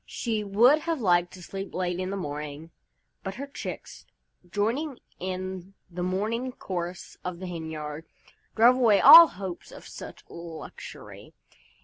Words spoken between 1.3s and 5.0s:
to sleep late in the morning, but her chicks, joining